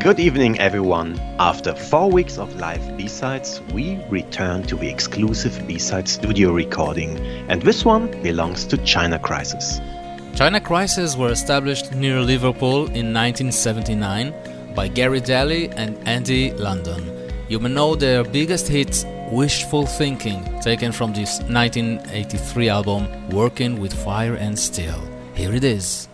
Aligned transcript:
Good 0.00 0.18
evening, 0.18 0.58
everyone. 0.58 1.20
After 1.38 1.74
four 1.74 2.10
weeks 2.10 2.38
of 2.38 2.56
live 2.56 2.96
B-sides, 2.96 3.60
we 3.74 4.02
return 4.08 4.62
to 4.62 4.76
the 4.76 4.88
exclusive 4.88 5.66
B-side 5.66 6.08
studio 6.08 6.52
recording, 6.52 7.18
and 7.50 7.60
this 7.60 7.84
one 7.84 8.10
belongs 8.22 8.64
to 8.68 8.78
China 8.78 9.18
Crisis. 9.18 9.78
China 10.34 10.58
Crisis 10.58 11.18
were 11.18 11.30
established 11.30 11.92
near 11.92 12.18
Liverpool 12.22 12.86
in 12.86 13.12
1979 13.12 14.32
by 14.74 14.88
Gary 14.88 15.20
Daly 15.20 15.68
and 15.68 15.98
Eddie 16.08 16.52
Lundon. 16.52 17.30
You 17.50 17.58
may 17.58 17.68
know 17.68 17.94
their 17.94 18.24
biggest 18.24 18.68
hit, 18.68 19.04
Wishful 19.30 19.84
Thinking, 19.84 20.42
taken 20.62 20.92
from 20.92 21.12
this 21.12 21.40
1983 21.42 22.70
album, 22.70 23.28
Working 23.28 23.78
with 23.78 23.92
Fire 23.92 24.36
and 24.36 24.58
Steel. 24.58 24.98
Here 25.34 25.52
it 25.52 25.62
is. 25.62 26.09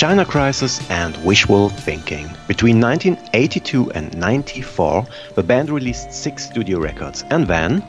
China 0.00 0.24
Crisis 0.24 0.80
and 0.90 1.14
Wishful 1.26 1.68
Thinking. 1.68 2.30
Between 2.48 2.80
1982 2.80 3.92
and 3.92 4.16
94, 4.16 5.06
the 5.34 5.42
band 5.42 5.68
released 5.68 6.10
six 6.10 6.46
studio 6.46 6.78
records 6.78 7.22
and 7.28 7.46
then. 7.46 7.82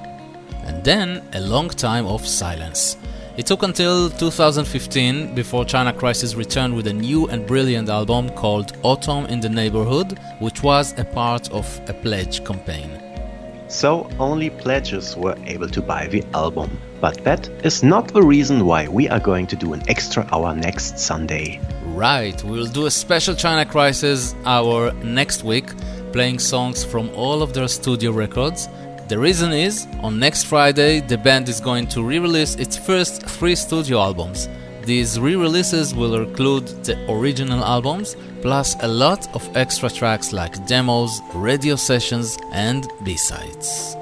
And 0.66 0.84
then 0.84 1.26
a 1.32 1.40
long 1.40 1.70
time 1.70 2.06
of 2.06 2.28
silence. 2.28 2.98
It 3.38 3.46
took 3.46 3.64
until 3.64 4.10
2015 4.10 5.34
before 5.34 5.64
China 5.64 5.94
Crisis 5.94 6.36
returned 6.36 6.76
with 6.76 6.88
a 6.88 6.94
new 6.94 7.30
and 7.30 7.48
brilliant 7.48 7.88
album 7.88 8.30
called 8.32 8.76
Autumn 8.84 9.26
in 9.28 9.40
the 9.40 9.48
Neighborhood, 9.48 10.20
which 10.40 10.62
was 10.62 10.94
a 11.00 11.06
part 11.06 11.50
of 11.54 11.80
a 11.88 11.94
pledge 11.94 12.44
campaign. 12.44 13.02
So 13.70 14.10
only 14.20 14.50
pledges 14.50 15.16
were 15.16 15.38
able 15.46 15.70
to 15.70 15.82
buy 15.82 16.08
the 16.08 16.26
album. 16.34 16.78
But 17.00 17.24
that 17.24 17.48
is 17.64 17.84
not 17.84 18.10
the 18.10 18.22
reason 18.22 18.66
why 18.66 18.90
we 18.90 19.08
are 19.08 19.20
going 19.20 19.48
to 19.48 19.56
do 19.56 19.72
an 19.72 19.82
extra 19.88 20.28
hour 20.34 20.54
next 20.54 21.00
Sunday. 21.00 21.62
Right, 21.94 22.44
we'll 22.44 22.66
do 22.66 22.86
a 22.88 22.92
special 22.92 23.36
China 23.36 23.66
Crisis 23.66 24.36
hour 24.46 24.92
next 25.04 25.44
week, 25.44 25.68
playing 26.12 26.40
songs 26.40 26.84
from 26.84 27.10
all 27.16 27.42
of 27.42 27.54
their 27.54 27.68
studio 27.68 28.12
records 28.12 28.68
the 29.12 29.20
reason 29.20 29.52
is, 29.52 29.88
on 30.04 30.20
next 30.20 30.44
Friday, 30.44 31.02
the 31.02 31.18
band 31.18 31.50
is 31.50 31.60
going 31.60 31.86
to 31.88 32.02
re 32.02 32.18
release 32.18 32.56
its 32.56 32.78
first 32.78 33.24
three 33.24 33.56
studio 33.56 34.00
albums. 34.00 34.48
These 34.86 35.20
re 35.20 35.36
releases 35.36 35.94
will 35.94 36.16
include 36.16 36.68
the 36.86 36.96
original 37.12 37.62
albums, 37.62 38.16
plus 38.42 38.78
a 38.82 38.88
lot 38.88 39.28
of 39.36 39.44
extra 39.54 39.90
tracks 39.90 40.32
like 40.32 40.66
demos, 40.66 41.20
radio 41.34 41.76
sessions, 41.76 42.38
and 42.54 42.88
B 43.04 43.18
sides. 43.18 43.98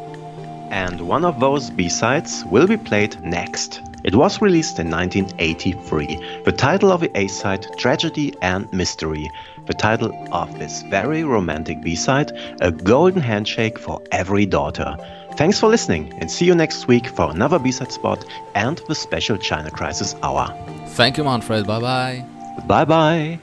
And 0.69 1.01
one 1.01 1.25
of 1.25 1.39
those 1.39 1.71
B 1.71 1.89
sides 1.89 2.43
will 2.45 2.67
be 2.67 2.77
played 2.77 3.19
next. 3.23 3.88
It 4.03 4.15
was 4.15 4.41
released 4.41 4.79
in 4.79 4.89
1983. 4.89 6.43
The 6.45 6.51
title 6.51 6.91
of 6.91 7.01
the 7.01 7.11
A 7.17 7.27
side, 7.27 7.65
Tragedy 7.77 8.33
and 8.41 8.71
Mystery, 8.71 9.29
the 9.65 9.73
title 9.73 10.11
of 10.31 10.57
this 10.57 10.83
very 10.83 11.23
romantic 11.23 11.81
B 11.81 11.95
side, 11.95 12.31
A 12.61 12.71
Golden 12.71 13.21
Handshake 13.21 13.77
for 13.77 14.01
Every 14.11 14.45
Daughter. 14.45 14.95
Thanks 15.35 15.59
for 15.59 15.69
listening 15.69 16.13
and 16.19 16.29
see 16.29 16.45
you 16.45 16.55
next 16.55 16.87
week 16.87 17.07
for 17.07 17.29
another 17.29 17.59
B 17.59 17.71
side 17.71 17.91
spot 17.91 18.25
and 18.55 18.77
the 18.87 18.95
special 18.95 19.37
China 19.37 19.69
Crisis 19.71 20.15
Hour. 20.23 20.53
Thank 20.87 21.17
you, 21.17 21.23
Manfred. 21.23 21.67
Bye 21.67 21.79
bye. 21.79 22.25
Bye 22.67 22.85
bye. 22.85 23.39